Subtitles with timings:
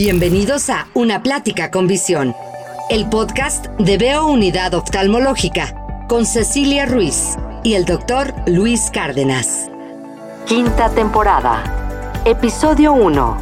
[0.00, 2.32] Bienvenidos a Una Plática con Visión,
[2.88, 5.74] el podcast de Veo Unidad Oftalmológica
[6.08, 9.68] con Cecilia Ruiz y el doctor Luis Cárdenas.
[10.46, 13.38] Quinta temporada, episodio 1,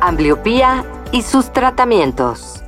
[0.00, 0.82] Ambliopía
[1.12, 2.62] y sus tratamientos.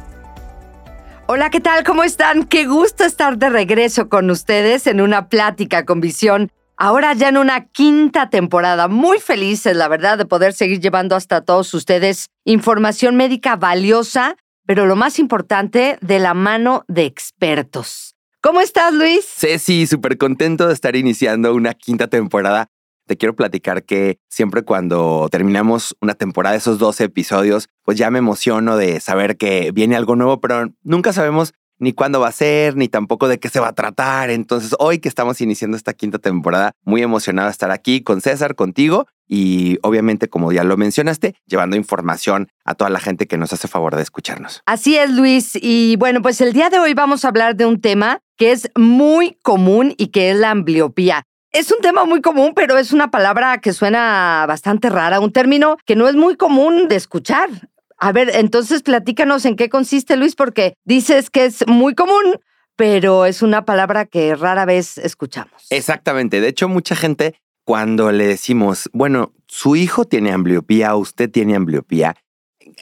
[1.25, 1.83] Hola, ¿qué tal?
[1.83, 2.45] ¿Cómo están?
[2.45, 7.37] Qué gusto estar de regreso con ustedes en una plática con visión Ahora ya en
[7.37, 13.15] una quinta temporada, muy felices, la verdad, de poder seguir llevando hasta todos ustedes información
[13.15, 18.17] médica valiosa, pero lo más importante, de la mano de expertos.
[18.41, 19.25] ¿Cómo estás, Luis?
[19.25, 22.67] Sí, súper contento de estar iniciando una quinta temporada.
[23.07, 28.11] Te quiero platicar que siempre cuando terminamos una temporada de esos 12 episodios, pues ya
[28.11, 32.33] me emociono de saber que viene algo nuevo, pero nunca sabemos ni cuándo va a
[32.33, 34.31] ser, ni tampoco de qué se va a tratar.
[34.31, 38.55] Entonces, hoy que estamos iniciando esta quinta temporada, muy emocionado de estar aquí con César,
[38.55, 43.53] contigo y obviamente, como ya lo mencionaste, llevando información a toda la gente que nos
[43.53, 44.63] hace favor de escucharnos.
[44.67, 45.59] Así es, Luis.
[45.61, 48.71] Y bueno, pues el día de hoy vamos a hablar de un tema que es
[48.77, 51.23] muy común y que es la ambliopía.
[51.53, 55.77] Es un tema muy común, pero es una palabra que suena bastante rara, un término
[55.87, 57.49] que no es muy común de escuchar.
[57.99, 62.39] A ver, entonces platícanos en qué consiste, Luis, porque dices que es muy común,
[62.77, 65.67] pero es una palabra que rara vez escuchamos.
[65.71, 66.41] Exactamente.
[66.41, 72.17] De hecho, mucha gente, cuando le decimos, bueno, su hijo tiene ambliopía, usted tiene ambliopía,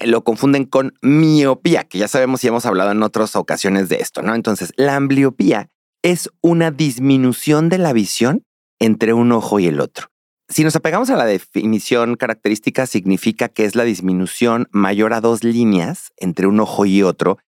[0.05, 4.23] lo confunden con miopía, que ya sabemos y hemos hablado en otras ocasiones de esto,
[4.23, 4.35] ¿no?
[4.35, 5.69] Entonces, la ambliopía
[6.03, 8.45] es una disminución de la visión
[8.79, 10.12] entre un ojo y el otro.
[10.53, 15.45] Si nos apegamos a la definición característica, significa que es la disminución mayor a dos
[15.45, 17.39] líneas entre un ojo y otro.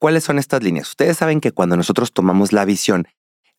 [0.00, 0.88] ¿Cuáles son estas líneas?
[0.88, 3.06] Ustedes saben que cuando nosotros tomamos la visión,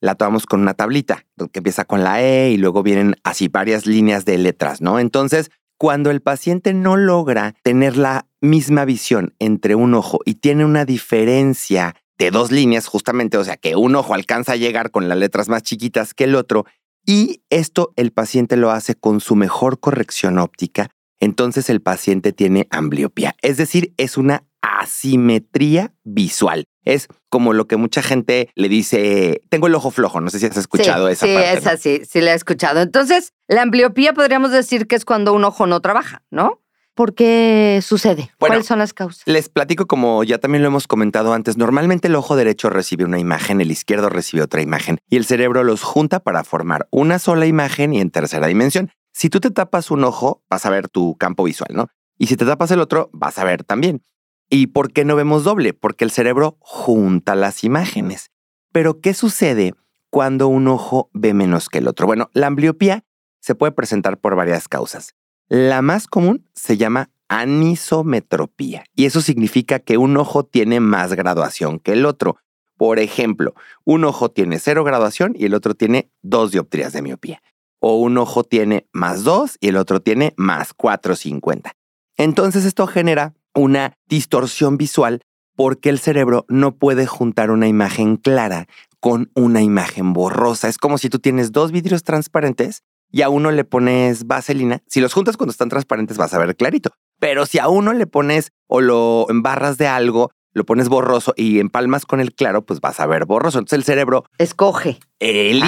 [0.01, 3.85] la tomamos con una tablita que empieza con la E y luego vienen así varias
[3.85, 4.99] líneas de letras, ¿no?
[4.99, 10.65] Entonces, cuando el paciente no logra tener la misma visión entre un ojo y tiene
[10.65, 15.07] una diferencia de dos líneas, justamente, o sea, que un ojo alcanza a llegar con
[15.07, 16.65] las letras más chiquitas que el otro,
[17.09, 22.67] y esto el paciente lo hace con su mejor corrección óptica, entonces el paciente tiene
[22.69, 26.65] ambliopía, es decir, es una asimetría visual.
[26.85, 30.45] Es como lo que mucha gente le dice, tengo el ojo flojo, no sé si
[30.45, 31.49] has escuchado esa sí, parte.
[31.49, 32.79] Sí, esa sí, sí la he escuchado.
[32.79, 36.61] Entonces, la ambliopía podríamos decir que es cuando un ojo no trabaja, ¿no?
[36.99, 38.29] ¿Por qué sucede?
[38.37, 39.23] ¿Cuáles son las causas?
[39.25, 41.55] Les platico como ya también lo hemos comentado antes.
[41.55, 45.63] Normalmente el ojo derecho recibe una imagen, el izquierdo recibe otra imagen y el cerebro
[45.63, 48.91] los junta para formar una sola imagen y en tercera dimensión.
[49.13, 51.87] Si tú te tapas un ojo, vas a ver tu campo visual, ¿no?
[52.17, 54.03] Y si te tapas el otro, vas a ver también.
[54.49, 55.73] ¿Y por qué no vemos doble?
[55.73, 58.29] Porque el cerebro junta las imágenes.
[58.73, 59.73] Pero ¿qué sucede
[60.09, 62.07] cuando un ojo ve menos que el otro?
[62.07, 63.05] Bueno, la ambliopía
[63.39, 65.15] se puede presentar por varias causas.
[65.49, 71.79] La más común se llama anisometropía y eso significa que un ojo tiene más graduación
[71.79, 72.37] que el otro.
[72.77, 77.41] Por ejemplo, un ojo tiene cero graduación y el otro tiene dos dioptrías de miopía.
[77.79, 81.71] O un ojo tiene más dos y el otro tiene más 450.
[82.15, 85.21] Entonces esto genera una distorsión visual
[85.55, 88.67] porque el cerebro no puede juntar una imagen clara
[88.99, 90.67] con una imagen borrosa.
[90.67, 95.01] Es como si tú tienes dos vidrios transparentes y a uno le pones vaselina, si
[95.01, 96.91] los juntas cuando están transparentes vas a ver clarito.
[97.19, 101.59] Pero si a uno le pones o lo embarras de algo, lo pones borroso y
[101.59, 103.59] empalmas con el claro, pues vas a ver borroso.
[103.59, 104.99] Entonces el cerebro escoge.
[105.19, 105.65] Elige.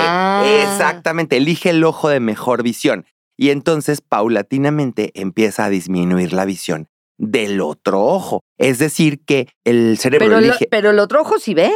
[0.00, 0.44] Ah.
[0.62, 3.04] Exactamente, elige el ojo de mejor visión.
[3.36, 6.88] Y entonces paulatinamente empieza a disminuir la visión
[7.18, 8.40] del otro ojo.
[8.58, 10.64] Es decir, que el cerebro Pero, elige.
[10.64, 11.70] lo- pero el otro ojo sí ve.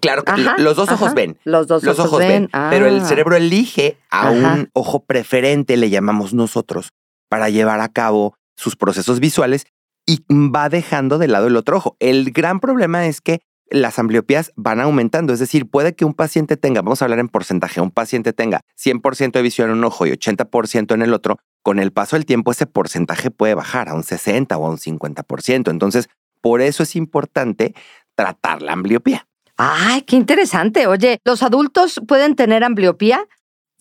[0.00, 1.14] Claro, que Ajá, los dos ojos ajá.
[1.14, 1.38] ven.
[1.44, 2.70] Los dos Los ojos, ojos ven, ven.
[2.70, 3.04] pero el Ah.
[3.04, 4.54] cerebro elige a Ajá.
[4.54, 6.90] un ojo preferente, le llamamos nosotros,
[7.28, 9.66] para llevar a cabo sus procesos visuales
[10.06, 11.96] y va dejando de lado el otro ojo.
[11.98, 16.56] El gran problema es que las ambliopías van aumentando, es decir, puede que un paciente
[16.56, 20.06] tenga, vamos a hablar en porcentaje, un paciente tenga 100% de visión en un ojo
[20.06, 23.94] y 80% en el otro, con el paso del tiempo ese porcentaje puede bajar a
[23.94, 25.72] un 60 o a un 50%.
[25.72, 26.08] Entonces,
[26.40, 27.74] por eso es importante
[28.14, 29.26] tratar la ambliopía.
[29.56, 30.86] Ay, qué interesante.
[30.86, 33.26] Oye, ¿los adultos pueden tener ambliopía?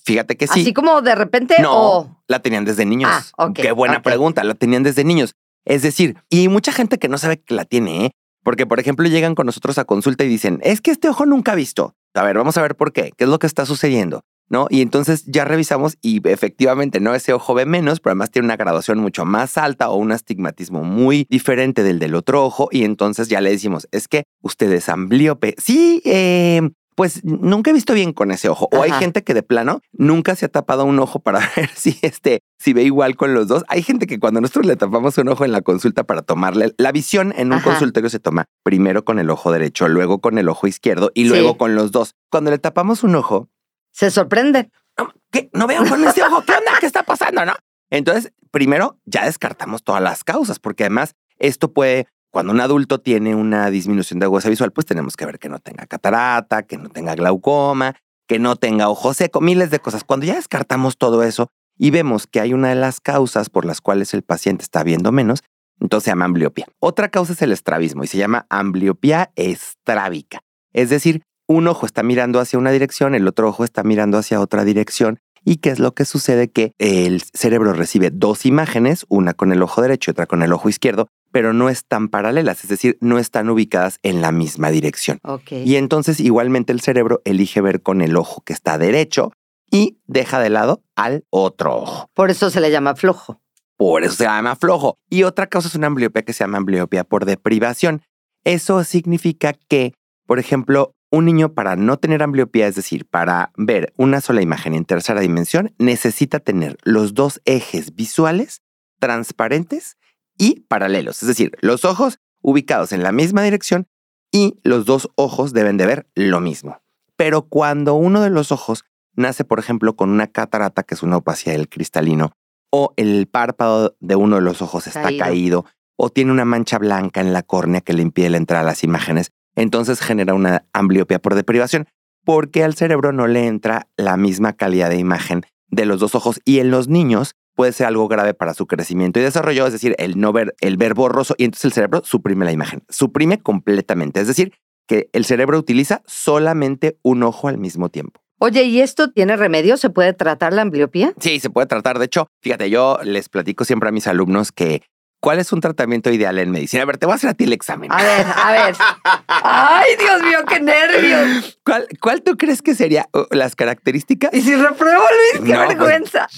[0.03, 0.61] Fíjate que sí.
[0.61, 3.09] Así como de repente No, o la tenían desde niños.
[3.11, 5.33] Ah, ok, Qué buena pregunta, la tenían desde niños.
[5.65, 8.11] Es decir, y mucha gente que no sabe que la tiene, ¿eh?
[8.43, 11.53] Porque, por ejemplo, llegan con nosotros a consulta y dicen, es que este ojo nunca
[11.53, 11.95] ha visto.
[12.13, 14.67] A ver, vamos a ver por qué, qué es lo que está sucediendo, ¿no?
[14.69, 17.13] Y entonces ya revisamos y efectivamente, ¿no?
[17.15, 20.83] Ese ojo ve menos, pero además tiene una graduación mucho más alta o un astigmatismo
[20.83, 24.89] muy diferente del del otro ojo y entonces ya le decimos, es que usted es
[24.89, 25.55] amblíope.
[25.57, 26.61] Sí, eh,
[26.95, 28.69] pues nunca he visto bien con ese ojo.
[28.71, 31.97] O hay gente que de plano nunca se ha tapado un ojo para ver si
[32.01, 33.65] este, si ve igual con los dos.
[33.67, 36.93] Hay gente que cuando nosotros le tapamos un ojo en la consulta para tomarle la
[36.93, 37.71] visión en un Ajá.
[37.71, 41.29] consultorio se toma primero con el ojo derecho, luego con el ojo izquierdo y Sí.
[41.29, 42.13] luego con los dos.
[42.31, 43.49] Cuando le tapamos un ojo,
[43.95, 44.71] Se sorprenden.
[44.97, 45.49] "No, ¿qué?
[45.53, 46.43] No veo con este ojo.
[46.45, 46.73] ¿Qué onda?
[46.81, 47.45] ¿Qué está pasando?
[47.45, 47.53] No.
[47.89, 53.35] Entonces, primero ya descartamos todas las causas, porque además esto puede, cuando un adulto tiene
[53.35, 56.89] una disminución de agudeza visual, pues tenemos que ver que no tenga catarata, que no
[56.89, 57.95] tenga glaucoma,
[58.27, 60.03] que no tenga ojo seco, miles de cosas.
[60.03, 61.47] Cuando ya descartamos todo eso
[61.77, 65.13] y vemos que hay una de las causas por las cuales el paciente está viendo
[65.13, 65.41] menos,
[65.79, 66.65] entonces se llama ambliopía.
[66.79, 70.41] Otra causa es el estrabismo y se llama ambliopía estrábica.
[70.73, 74.39] Es decir, un ojo está mirando hacia una dirección, el otro ojo está mirando hacia
[74.39, 75.19] otra dirección.
[75.47, 76.49] ¿Y qué es lo que sucede?
[76.49, 80.51] Que el cerebro recibe dos imágenes, una con el ojo derecho y otra con el
[80.51, 85.19] ojo izquierdo, pero no están paralelas, es decir, no están ubicadas en la misma dirección.
[85.23, 85.51] Ok.
[85.51, 89.33] Y entonces igualmente el cerebro elige ver con el ojo que está derecho
[89.69, 92.09] y deja de lado al otro ojo.
[92.15, 93.39] Por eso se le llama flojo.
[93.77, 94.97] Por eso se llama flojo.
[95.09, 98.01] Y otra causa es una ambliopía que se llama ambliopía por deprivación.
[98.45, 99.93] Eso significa que,
[100.25, 104.73] por ejemplo, un niño para no tener ambliopía, es decir, para ver una sola imagen
[104.73, 108.61] en tercera dimensión, necesita tener los dos ejes visuales
[108.99, 109.97] transparentes
[110.37, 111.21] y paralelos.
[111.23, 113.87] Es decir, los ojos ubicados en la misma dirección
[114.31, 116.81] y los dos ojos deben de ver lo mismo.
[117.15, 118.83] Pero cuando uno de los ojos
[119.15, 122.33] nace, por ejemplo, con una catarata, que es una opacidad del cristalino,
[122.71, 125.23] o el párpado de uno de los ojos está Caído.
[125.23, 125.65] caído.
[125.97, 128.83] o tiene una mancha blanca en la córnea que le impide la entrada a las
[128.83, 131.87] imágenes, entonces genera una ambliopía por deprivación
[132.23, 136.41] porque al cerebro no le entra la misma calidad de imagen de los dos ojos
[136.43, 139.95] y en los niños puede ser algo grave para su crecimiento y desarrollo, es decir,
[139.97, 144.19] el no ver, el ver borroso y entonces el cerebro suprime la imagen, suprime completamente,
[144.19, 144.53] es decir,
[144.87, 148.21] que el cerebro utiliza solamente un ojo al mismo tiempo.
[148.39, 149.77] Oye, ¿y esto tiene remedio?
[149.77, 151.13] ¿Se puede tratar la ambliopía?
[151.19, 151.99] Sí, se puede tratar.
[151.99, 154.83] De hecho, fíjate, yo les platico siempre a mis alumnos que
[155.19, 156.83] cuál es un tratamiento ideal en medicina.
[156.83, 157.91] A ver, te voy a hacer a ti el examen.
[157.91, 158.75] A ver, a ver.
[159.27, 161.59] Ay, Dios mío, qué nervios.
[161.65, 164.31] ¿Cuál, cuál tú crees que serían las características?
[164.33, 165.01] Y si repruebo,
[165.33, 166.27] Luis, qué No, pues, vergüenza.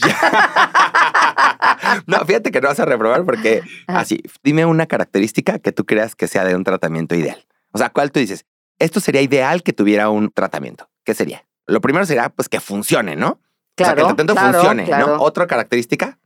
[2.07, 3.99] no, fíjate que no vas a reprobar porque Ajá.
[3.99, 7.45] así, dime una característica que tú creas que sea de un tratamiento ideal.
[7.71, 8.45] O sea, ¿cuál tú dices?
[8.79, 10.89] Esto sería ideal que tuviera un tratamiento.
[11.03, 11.45] ¿Qué sería?
[11.65, 13.29] Lo primero sería pues que funcione, ¿no?
[13.29, 15.07] o sea, que el Claro, tratamiento claro, funcione, claro.
[15.07, 15.21] ¿no?
[15.21, 16.17] Otra característica.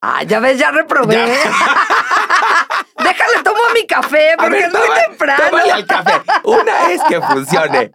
[0.00, 1.14] Ah, ya ves, ya reprobé.
[1.14, 1.26] Ya.
[3.02, 5.56] Déjale, tomo mi café porque ver, es muy temprano.
[5.72, 6.22] al café.
[6.44, 7.92] Una es que funcione.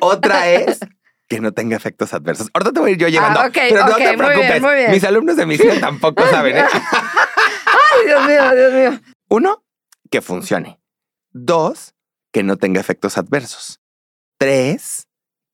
[0.00, 0.80] Otra es
[1.28, 2.48] que no tenga efectos adversos.
[2.52, 3.40] Ahorita te voy a ir yo llevando.
[3.40, 4.62] Ah, ok, pero no te muy bien, preocupes.
[4.62, 4.90] muy bien.
[4.90, 6.56] Mis alumnos de medicina tampoco saben.
[6.58, 6.64] ¿eh?
[6.72, 9.00] Ay, Dios mío, Dios mío.
[9.28, 9.64] Uno,
[10.10, 10.80] que funcione.
[11.32, 11.94] Dos,
[12.32, 13.80] que no tenga efectos adversos.
[14.38, 15.06] Tres,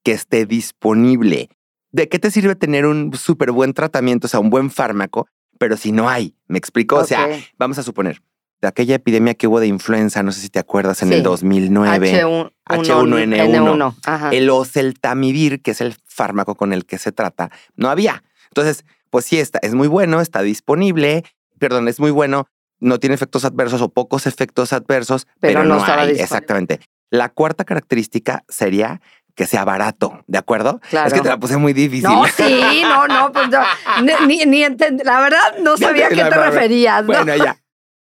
[0.04, 1.48] que esté disponible.
[1.92, 5.26] ¿De qué te sirve tener un súper buen tratamiento, o sea, un buen fármaco,
[5.60, 6.34] pero si no hay?
[6.48, 6.96] ¿Me explico?
[6.96, 7.28] O sea,
[7.58, 8.22] vamos a suponer,
[8.62, 11.14] de aquella epidemia que hubo de influenza, no sé si te acuerdas, en Sí.
[11.16, 12.12] el 2009.
[12.24, 13.94] H1, H1N1.
[14.06, 14.30] Ajá.
[14.30, 18.22] El oseltamivir, que es el fármaco con el que se trata, no había.
[18.48, 21.24] Entonces, pues sí, está, es muy bueno, está disponible,
[21.58, 22.46] perdón, es muy bueno,
[22.78, 26.08] no tiene efectos adversos o pocos efectos adversos, Pero pero, no no, estaba hay.
[26.08, 26.22] disponible.
[26.22, 26.80] Exactamente.
[27.10, 29.00] La cuarta característica sería
[29.40, 30.82] que sea barato, ¿de acuerdo?
[30.90, 31.08] Claro.
[31.08, 32.10] Es que te la puse muy difícil.
[32.10, 33.62] No, sí, no, no, pues no,
[34.02, 37.06] ni, ni, ni entend- la verdad no sabía a qué te referías, ¿no?
[37.06, 37.56] Bueno, ya.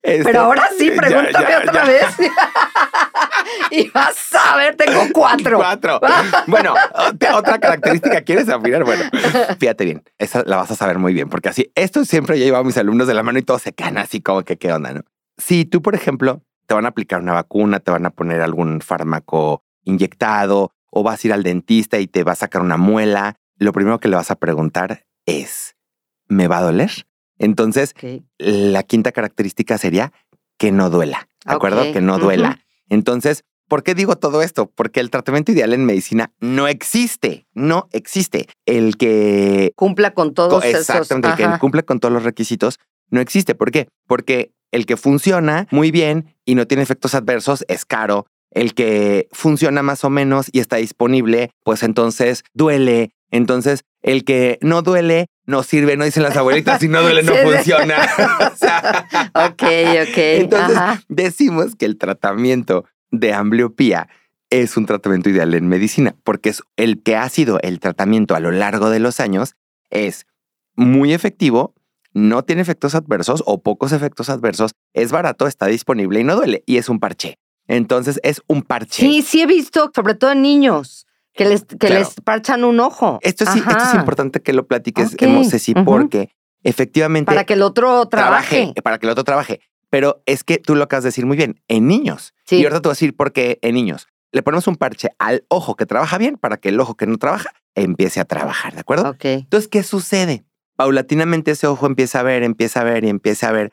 [0.03, 1.85] Este, Pero ahora sí, pregúntame ya, otra ya.
[1.85, 2.05] vez.
[3.71, 5.57] y vas a ver, tengo cuatro.
[5.57, 6.01] Cuatro.
[6.49, 8.85] Bueno, ot- otra característica, ¿quieres afinar?
[8.85, 9.05] Bueno,
[9.59, 12.59] fíjate bien, esa la vas a saber muy bien, porque así, esto siempre yo llevo
[12.59, 14.93] a mis alumnos de la mano y todos se quedan así como que qué onda,
[14.93, 15.01] ¿no?
[15.39, 18.83] Si tú, por ejemplo, te van a aplicar una vacuna, te van a poner algún
[18.83, 23.37] fármaco inyectado o vas a ir al dentista y te va a sacar una muela,
[23.57, 25.75] lo primero que le vas a preguntar es,
[26.29, 26.91] ¿me va a doler?
[27.39, 27.95] Entonces,
[28.39, 30.13] la quinta característica sería
[30.59, 31.91] que no duela, ¿de acuerdo?
[31.93, 32.61] Que no duela.
[32.89, 34.71] Entonces, ¿por qué digo todo esto?
[34.71, 38.49] Porque el tratamiento ideal en medicina no existe, no existe.
[38.67, 40.81] El que Cumpla con co- todos esos.
[40.91, 41.59] exactamente, el que ajá.
[41.59, 43.55] cumple con todos los requisitos no existe.
[43.55, 43.89] ¿Por qué?
[44.07, 48.27] Porque el que funciona muy bien y no tiene efectos adversos es caro.
[48.55, 53.15] El que funciona más o menos y está disponible, pues entonces duele.
[53.31, 57.35] Entonces, el que no duele no sirve, no dicen las abuelitas, si no duele no
[57.43, 57.97] funciona.
[58.53, 60.19] O sea, Ok, ok.
[60.19, 61.03] entonces ajá.
[61.09, 64.09] decimos que el tratamiento de ambliopía
[64.51, 68.41] es un tratamiento ideal en medicina, porque es el que ha sido el tratamiento a
[68.41, 69.55] lo largo de los años,
[69.91, 70.27] es
[70.77, 71.75] muy efectivo,
[72.13, 76.63] no tiene efectos adversos o pocos efectos adversos, es barato, está disponible y no duele,
[76.67, 77.39] y es un parche.
[77.69, 79.03] Entonces es un parche.
[79.03, 81.99] Sí, sí he visto, sobre todo en niños, Que les, que Claro.
[82.01, 83.19] les parchan un ojo.
[83.23, 85.23] Esto sí, esto es importante que lo platiques, Ok.
[85.23, 85.85] eh, Ceci, Ujú.
[85.87, 86.29] porque
[86.63, 88.75] efectivamente Para que el otro trabaje.
[88.85, 89.61] para que el otro trabaje.
[89.89, 92.35] Pero es que tú lo acabas de decir muy bien, en niños.
[92.45, 92.57] Sí.
[92.57, 94.09] Y ahorita te voy a decir por qué en niños.
[94.31, 97.17] Le ponemos un parche al ojo que trabaja bien para que el ojo que no
[97.17, 99.09] trabaja empiece a trabajar, ¿de acuerdo?
[99.11, 99.25] Ok.
[99.25, 100.45] Entonces, ¿qué sucede?
[100.77, 103.73] Paulatinamente ese ojo empieza a ver, empieza a ver y empieza a ver.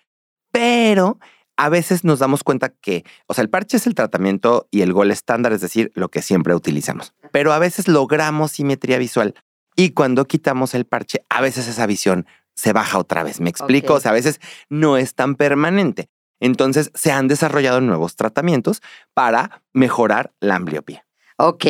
[0.52, 1.20] Pero
[1.60, 4.94] a veces nos damos cuenta que, o sea, el parche es el tratamiento y el
[4.94, 7.14] gol estándar, es decir, lo que siempre utilizamos.
[7.34, 9.36] Pero a veces logramos simetría visual
[9.76, 12.26] y cuando quitamos el parche, a veces esa visión
[12.56, 13.42] se baja otra vez.
[13.42, 13.96] ¿Me explico?
[13.96, 14.40] O sea, a veces
[14.70, 16.08] no es tan permanente.
[16.40, 18.82] Entonces se han desarrollado nuevos tratamientos
[19.14, 21.06] para mejorar la ambliopía.
[21.38, 21.66] Ok.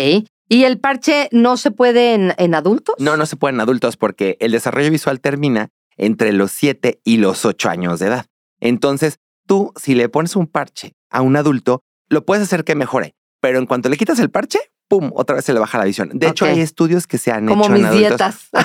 [0.50, 2.94] ¿Y el parche no se puede en, en adultos?
[3.00, 7.18] No, no se puede en adultos porque el desarrollo visual termina entre los 7 y
[7.18, 8.28] los 8 años de edad.
[8.60, 9.20] Entonces,
[9.50, 13.58] tú, si le pones un parche a un adulto, lo puedes hacer que mejore, pero
[13.58, 15.10] en cuanto le quitas el parche, ¡pum!
[15.16, 16.12] Otra vez se le baja la visión.
[16.14, 18.10] De hecho, hay estudios que se han Como hecho mis en adultos.
[18.10, 18.50] dietas.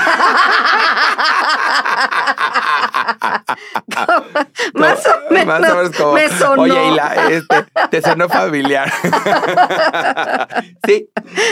[4.75, 5.47] más o menos.
[5.47, 6.63] Más o menos como, me sonó.
[6.63, 8.91] Oye, y la, este, te sonó familiar.
[10.87, 11.09] sí,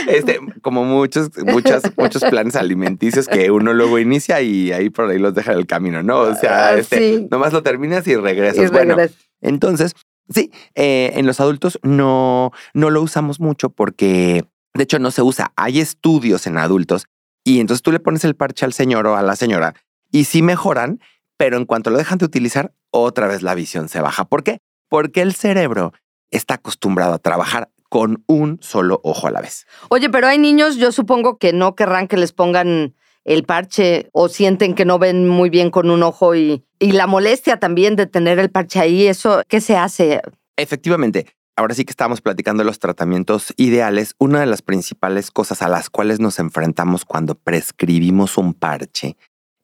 [0.09, 5.19] este, como muchos, muchas, muchos planes alimenticios que uno luego inicia y ahí por ahí
[5.19, 6.21] los deja en el camino, ¿no?
[6.21, 7.29] O sea, Ah, este, sí.
[7.31, 8.65] nomás lo terminas y regresas.
[8.65, 8.97] Y bueno,
[9.41, 9.95] entonces,
[10.29, 14.45] sí, eh, en los adultos no, no lo usamos mucho porque,
[14.75, 15.53] de hecho, no se usa.
[15.57, 17.07] Hay estudios en adultos
[17.45, 19.75] y entonces tú le pones el parche al señor o a la señora
[20.11, 21.01] y sí mejoran,
[21.43, 24.25] pero en cuanto lo dejan de utilizar, otra vez la visión se baja.
[24.27, 24.61] ¿Por qué?
[24.89, 25.93] Porque el cerebro
[26.31, 29.67] está acostumbrado a trabajar con un solo ojo a la vez.
[29.89, 32.95] Oye, pero hay niños, yo supongo que no querrán que les pongan
[33.25, 37.09] el parche o sienten que no ven muy bien con un ojo y, y la
[37.09, 40.21] molestia también de tener el parche ahí, eso, ¿qué se hace?
[40.57, 44.15] Efectivamente, ahora sí que estamos platicando de los tratamientos ideales.
[44.19, 49.17] Una de las principales cosas a las cuales nos enfrentamos cuando prescribimos un parche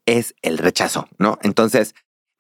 [0.09, 1.39] es el rechazo, ¿no?
[1.43, 1.95] Entonces,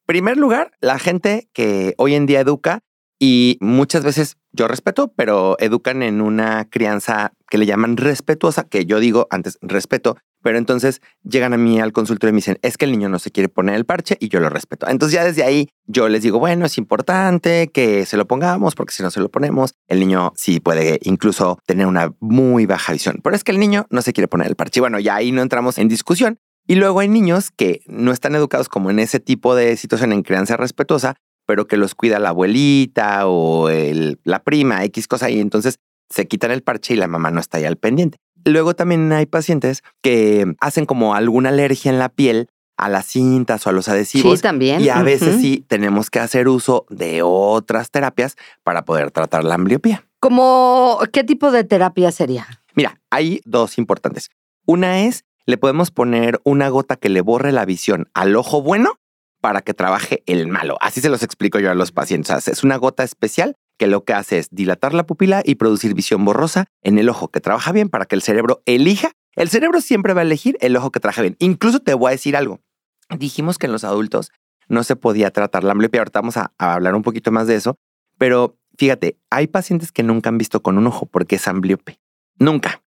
[0.06, 2.80] primer lugar, la gente que hoy en día educa
[3.20, 8.86] y muchas veces yo respeto, pero educan en una crianza que le llaman respetuosa, que
[8.86, 12.78] yo digo antes respeto, pero entonces llegan a mí al consultorio y me dicen, es
[12.78, 14.88] que el niño no se quiere poner el parche y yo lo respeto.
[14.88, 18.94] Entonces ya desde ahí yo les digo, bueno, es importante que se lo pongamos porque
[18.94, 23.20] si no se lo ponemos, el niño sí puede incluso tener una muy baja visión.
[23.22, 24.78] Pero es que el niño no se quiere poner el parche.
[24.78, 26.38] Y bueno, ya ahí no entramos en discusión.
[26.68, 30.22] Y luego hay niños que no están educados como en ese tipo de situación en
[30.22, 35.40] crianza respetuosa, pero que los cuida la abuelita o el- la prima, X cosa, y
[35.40, 35.78] entonces
[36.10, 38.18] se quitan el parche y la mamá no está ahí al pendiente.
[38.44, 43.66] Luego también hay pacientes que hacen como alguna alergia en la piel a las cintas
[43.66, 44.36] o a los adhesivos.
[44.38, 44.80] Sí, también.
[44.80, 49.54] Y a veces sí tenemos que hacer uso de otras terapias para poder tratar la
[49.56, 50.04] ambliopía.
[50.20, 52.46] ¿Cómo, ¿Qué tipo de terapia sería?
[52.74, 54.30] Mira, hay dos importantes.
[54.66, 59.00] Una es, le podemos poner una gota que le borre la visión al ojo bueno
[59.40, 60.76] para que trabaje el malo.
[60.82, 62.48] Así se los explico yo a los pacientes.
[62.48, 66.22] Es una gota especial que lo que hace es dilatar la pupila y producir visión
[66.22, 69.12] borrosa en el ojo que trabaja bien para que el cerebro elija.
[69.36, 71.36] El cerebro siempre va a elegir el ojo que trabaja bien.
[71.38, 72.60] Incluso te voy a decir algo.
[73.16, 74.30] Dijimos que en los adultos
[74.68, 76.02] no se podía tratar la ambliopía.
[76.02, 77.78] Ahorita vamos a hablar un poquito más de eso.
[78.18, 81.98] Pero fíjate, hay pacientes que nunca han visto con un ojo porque es ambliope.
[82.38, 82.82] Nunca.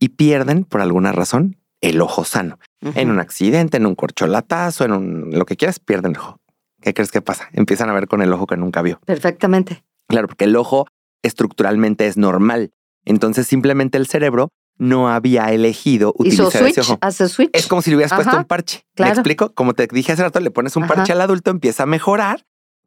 [0.00, 1.56] Y pierden, por alguna razón,
[1.88, 2.58] el ojo sano.
[2.94, 6.38] En un accidente, en un corcholatazo, en un, lo que quieras, pierden el ojo.
[6.82, 7.48] ¿Qué crees que pasa?
[7.52, 9.00] Empiezan a ver con el ojo que nunca vio.
[9.06, 9.84] Perfectamente.
[10.08, 10.86] Claro, porque el ojo
[11.22, 12.72] estructuralmente es normal.
[13.04, 16.98] Entonces simplemente el cerebro no había elegido utilizar ese ojo.
[17.00, 17.50] hace switch.
[17.52, 18.84] Es como si le hubieras puesto un parche.
[18.94, 19.10] claro.
[19.12, 19.52] ¿Me explico?
[19.54, 20.94] Como te dije hace rato, le pones un Ajá.
[20.94, 22.44] parche al adulto, empieza a mejorar,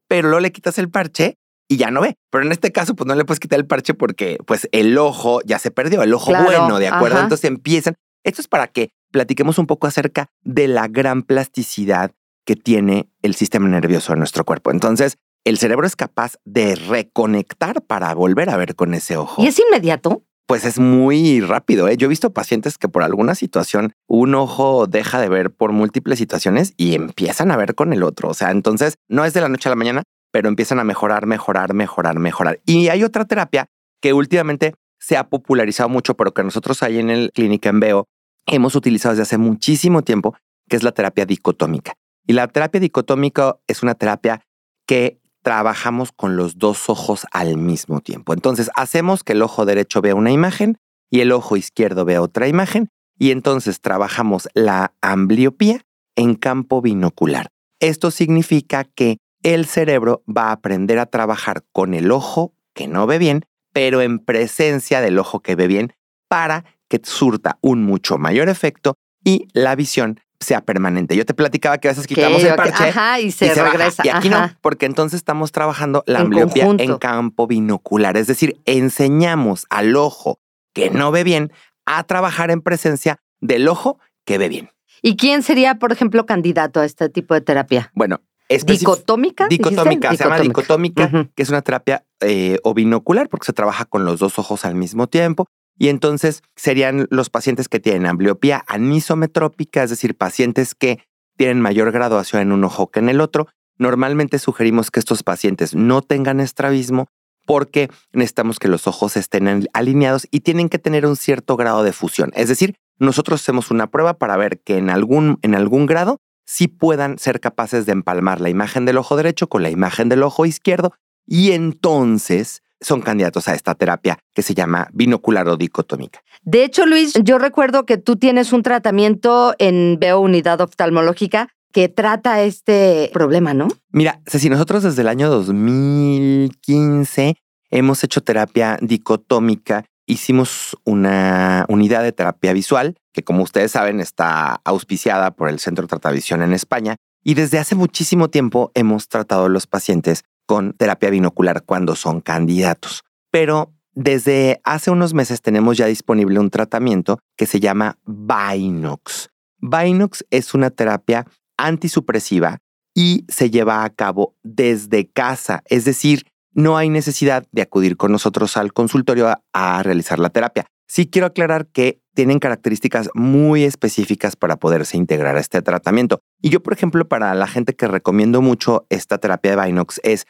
[0.08, 1.36] pero luego le quitas el parche
[1.70, 2.16] y ya no ve.
[2.30, 5.40] Pero en este caso, pues no le puedes quitar el parche porque pues el ojo
[5.46, 7.16] ya se perdió, el ojo Claro, bueno, ¿de acuerdo?
[7.16, 7.24] ajá.
[7.24, 7.96] Entonces empiezan.
[8.28, 12.12] Esto es para que platiquemos un poco acerca de la gran plasticidad
[12.46, 14.70] que tiene el sistema nervioso en nuestro cuerpo.
[14.70, 15.16] Entonces,
[15.46, 19.42] el cerebro es capaz de reconectar para volver a ver con ese ojo.
[19.42, 20.26] ¿Y es inmediato?
[20.46, 21.88] Pues es muy rápido.
[21.88, 21.96] ¿eh?
[21.96, 26.20] Yo he visto pacientes que por alguna situación un ojo deja de ver por múltiples
[26.20, 28.28] situaciones y empiezan a ver con el otro.
[28.28, 30.04] O sea, entonces no es de la noche a la mañana,
[30.34, 32.60] pero empiezan a mejorar, mejorar, mejorar, mejorar.
[32.66, 33.68] Y hay otra terapia
[34.02, 38.08] que últimamente se ha popularizado mucho, pero que nosotros ahí en el clínica en Veo
[38.48, 40.36] hemos utilizado desde hace muchísimo tiempo,
[40.68, 41.94] que es la terapia dicotómica.
[42.26, 44.42] Y la terapia dicotómica es una terapia
[44.86, 48.34] que trabajamos con los dos ojos al mismo tiempo.
[48.34, 50.78] Entonces hacemos que el ojo derecho vea una imagen
[51.10, 55.82] y el ojo izquierdo vea otra imagen y entonces trabajamos la ambliopía
[56.16, 57.48] en campo binocular.
[57.80, 63.08] Esto significa que el cerebro va a aprender a trabajar con el ojo que no
[63.08, 65.94] ve bien, pero en presencia del ojo que ve bien
[66.28, 71.16] para que surta un mucho mayor efecto y la visión sea permanente.
[71.16, 74.04] Yo te platicaba que a veces quitamos el parche ajá, y se, regresa.
[74.06, 78.18] Y aquí no, porque entonces estamos trabajando la ambliopía en campo binocular.
[78.18, 80.40] Es decir, enseñamos al ojo
[80.74, 81.52] que no ve bien
[81.86, 84.70] a trabajar en presencia del ojo que ve bien.
[85.02, 87.92] ¿Y quién sería, por ejemplo, candidato a este tipo de terapia?
[87.94, 89.48] Bueno, ¿Dicotómica?
[89.48, 94.06] Dicotómica, se llama dicotómica, que es una terapia eh, o binocular porque se trabaja con
[94.06, 95.48] los dos ojos al mismo tiempo.
[95.78, 101.00] Y entonces serían los pacientes que tienen ambliopía anisometrópica, es decir, pacientes que
[101.38, 103.48] tienen mayor graduación en un ojo que en el otro.
[103.78, 107.08] Normalmente sugerimos que estos pacientes no tengan estrabismo
[107.46, 111.94] porque necesitamos que los ojos estén alineados y tienen que tener un cierto grado de
[111.94, 112.32] fusión.
[112.36, 116.68] Es decir, nosotros hacemos una prueba para ver que en algún, en algún grado sí
[116.68, 120.46] puedan ser capaces de empalmar la imagen del ojo derecho con la imagen del ojo
[120.46, 120.94] izquierdo
[121.26, 126.22] y entonces son candidatos a esta terapia que se llama binocular o dicotómica.
[126.44, 131.90] De hecho, Luis, yo recuerdo que tú tienes un tratamiento en Veo Unidad Oftalmológica que
[131.90, 133.68] trata este problema, ¿no?
[133.92, 137.36] Mira, si nosotros desde el año 2015
[137.70, 139.86] hemos hecho terapia dicotómica.
[140.06, 145.86] Hicimos una unidad de terapia visual que, como ustedes saben, está auspiciada por el Centro
[145.86, 146.96] Tratavisión en España.
[147.24, 152.22] Y desde hace muchísimo tiempo hemos tratado a los pacientes con terapia binocular cuando son
[152.22, 153.04] candidatos.
[153.30, 159.30] Pero desde hace unos meses tenemos ya disponible un tratamiento que se llama Binox.
[159.60, 161.26] Binox es una terapia
[161.58, 162.60] antisupresiva
[162.96, 168.12] y se lleva a cabo desde casa, es decir, no hay necesidad de acudir con
[168.12, 170.66] nosotros al consultorio a, a, realizar la terapia.
[170.88, 176.20] Sí quiero aclarar que tienen características muy específicas para poderse integrar a este tratamiento.
[176.42, 180.26] Y yo, por ejemplo, para la gente que recomiendo mucho esta terapia de Binox es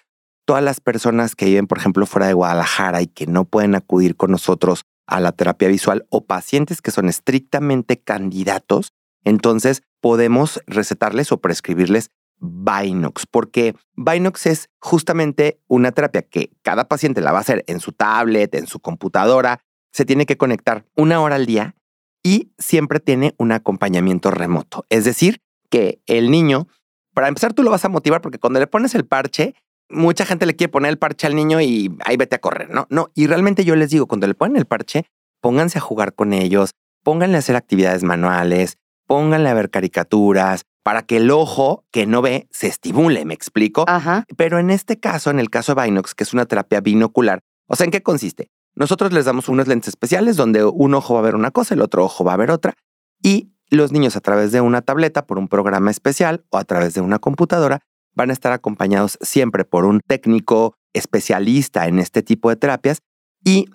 [0.46, 4.16] todas las personas que viven, por ejemplo, fuera de Guadalajara y que no pueden acudir
[4.16, 8.92] con nosotros a la terapia visual o pacientes que son estrictamente candidatos,
[9.24, 17.22] entonces podemos recetarles o prescribirles Binox, porque Binox es justamente una terapia que cada paciente
[17.22, 19.60] la va a hacer en su tablet, en su computadora,
[19.91, 21.75] se tiene que conectar una hora al día
[22.24, 24.85] y siempre tiene un acompañamiento remoto.
[24.90, 26.68] Es decir, que el niño,
[27.14, 29.55] para empezar, tú lo vas a motivar porque cuando le pones el parche,
[29.90, 32.88] mucha gente le quiere poner el parche al niño y ahí vete a correr, ¿no?
[32.90, 35.05] No, y realmente yo les digo, cuando le ponen el parche,
[35.42, 36.72] pónganse a jugar con ellos,
[37.03, 42.22] pónganle a hacer actividades manuales, pónganle a ver caricaturas, para que el ojo que no
[42.22, 43.83] ve se estimule, me explico.
[43.88, 44.24] Ajá.
[44.38, 47.75] Pero en este caso, en el caso de Binox, que es una terapia binocular, o
[47.75, 48.50] sea, ¿en qué consiste?
[48.77, 51.81] Nosotros les damos unos lentes especiales donde un ojo va a ver una cosa, el
[51.81, 52.75] otro ojo va a ver otra,
[53.24, 56.94] y los niños a través de una tableta, por un programa especial o a través
[56.94, 57.79] de una computadora,
[58.13, 63.00] van a estar acompañados siempre por un técnico especialista en este tipo de terapias
[63.44, 63.66] y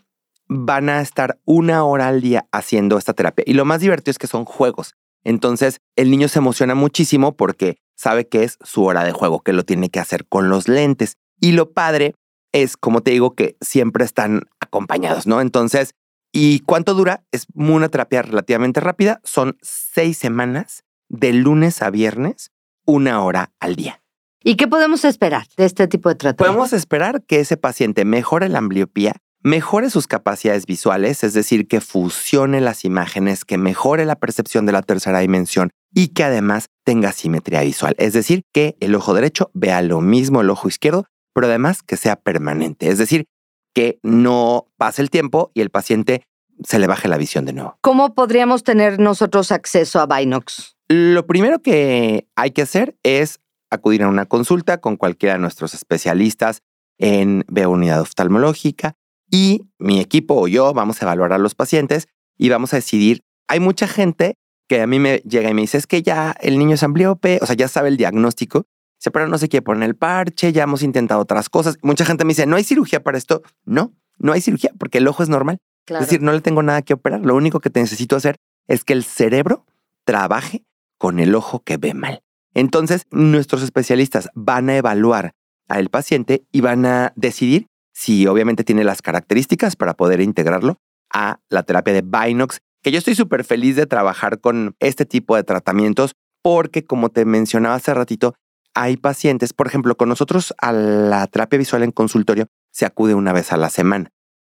[0.48, 3.44] van a estar una hora al día haciendo esta terapia.
[3.46, 4.94] Y lo más divertido es que son juegos.
[5.24, 9.52] Entonces el niño se emociona muchísimo porque sabe que es su hora de juego, que
[9.52, 11.16] lo tiene que hacer con los lentes.
[11.40, 12.14] Y lo padre
[12.52, 15.40] es, como te digo, que siempre están acompañados, ¿no?
[15.40, 15.94] Entonces,
[16.32, 17.24] ¿y cuánto dura?
[17.30, 19.20] Es una terapia relativamente rápida.
[19.22, 22.50] Son seis semanas de lunes a viernes,
[22.86, 24.02] una hora al día.
[24.42, 26.44] ¿Y qué podemos esperar de este tipo de tratamiento?
[26.44, 31.80] Podemos esperar que ese paciente mejore la ambliopía, mejore sus capacidades visuales, es decir, que
[31.80, 37.12] fusione las imágenes, que mejore la percepción de la tercera dimensión y que además tenga
[37.12, 41.46] simetría visual, es decir, que el ojo derecho vea lo mismo el ojo izquierdo, pero
[41.46, 43.26] además que sea permanente, es decir,
[43.74, 46.22] que no pase el tiempo y el paciente
[46.64, 47.78] se le baje la visión de nuevo.
[47.80, 50.76] ¿Cómo podríamos tener nosotros acceso a Binox?
[50.88, 55.74] Lo primero que hay que hacer es acudir a una consulta con cualquiera de nuestros
[55.74, 56.62] especialistas
[56.98, 58.94] en unidad oftalmológica
[59.30, 62.06] y mi equipo o yo vamos a evaluar a los pacientes
[62.36, 63.24] y vamos a decidir.
[63.48, 64.36] Hay mucha gente
[64.68, 67.38] que a mí me llega y me dice, es que ya el niño es ambliope,
[67.42, 68.66] o sea, ya sabe el diagnóstico,
[69.10, 71.76] pero no se quiere poner el parche, ya hemos intentado otras cosas.
[71.82, 73.42] Mucha gente me dice, ¿no hay cirugía para esto?
[73.64, 75.58] No, no hay cirugía porque el ojo es normal.
[75.88, 77.20] Es decir, no le tengo nada que operar.
[77.20, 78.36] Lo único que necesito hacer
[78.68, 79.66] es que el cerebro
[80.04, 80.64] trabaje
[80.98, 82.22] con el ojo que ve mal.
[82.54, 85.32] Entonces, nuestros especialistas van a evaluar
[85.68, 90.78] al paciente y van a decidir si obviamente tiene las características para poder integrarlo
[91.12, 95.36] a la terapia de Binox, que yo estoy súper feliz de trabajar con este tipo
[95.36, 98.34] de tratamientos porque, como te mencionaba hace ratito,
[98.74, 103.32] hay pacientes, por ejemplo, con nosotros a la terapia visual en consultorio se acude una
[103.32, 104.10] vez a la semana,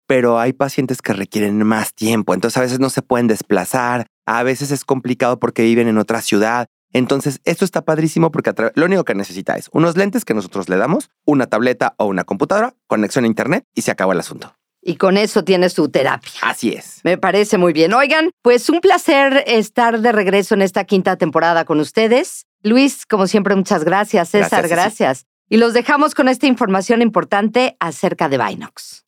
[0.08, 4.44] pero hay pacientes que requieren más tiempo, entonces a veces no se pueden desplazar, a
[4.44, 9.04] veces es complicado porque viven en otra ciudad, entonces, esto está padrísimo porque lo único
[9.04, 13.26] que necesita es unos lentes que nosotros le damos, una tableta o una computadora, conexión
[13.26, 14.56] a internet y se acabó el asunto.
[14.80, 16.32] Y con eso tiene su terapia.
[16.42, 17.00] Así es.
[17.04, 17.94] Me parece muy bien.
[17.94, 22.46] Oigan, pues un placer estar de regreso en esta quinta temporada con ustedes.
[22.64, 24.30] Luis, como siempre, muchas gracias.
[24.30, 24.72] César, gracias.
[24.72, 25.26] gracias.
[25.50, 29.06] Y los dejamos con esta información importante acerca de Binox.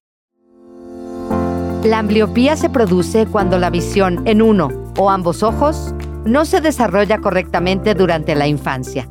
[1.83, 5.93] La ambliopía se produce cuando la visión en uno o ambos ojos
[6.25, 9.07] no se desarrolla correctamente durante la infancia.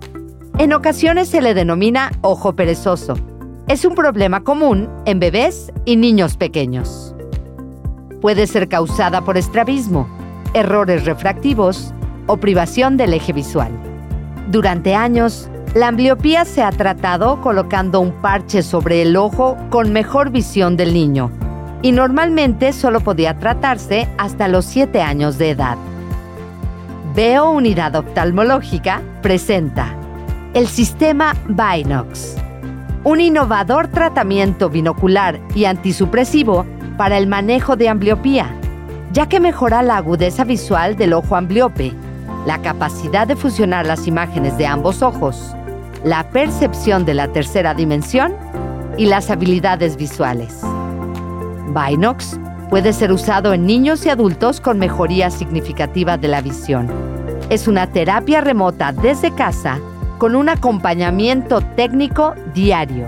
[0.59, 3.15] En ocasiones se le denomina ojo perezoso.
[3.67, 7.15] Es un problema común en bebés y niños pequeños.
[8.21, 10.07] Puede ser causada por estrabismo,
[10.53, 11.95] errores refractivos
[12.27, 13.73] o privación del eje visual.
[14.49, 20.31] Durante años, la ambliopía se ha tratado colocando un parche sobre el ojo con mejor
[20.31, 21.31] visión del niño
[21.83, 25.77] y normalmente solo podía tratarse hasta los 7 años de edad.
[27.15, 29.95] Veo Unidad Oftalmológica presenta
[30.55, 32.37] el sistema Binox,
[33.03, 36.65] un innovador tratamiento binocular y antisupresivo
[36.97, 38.55] para el manejo de ambliopía,
[39.13, 41.93] ya que mejora la agudeza visual del ojo ambliope,
[42.47, 45.55] la capacidad de fusionar las imágenes de ambos ojos,
[46.05, 48.35] la percepción de la tercera dimensión
[48.99, 50.61] y las habilidades visuales.
[51.69, 52.39] Binox
[52.71, 56.89] puede ser usado en niños y adultos con mejoría significativa de la visión.
[57.51, 59.79] Es una terapia remota desde casa
[60.19, 63.07] con un acompañamiento técnico diario.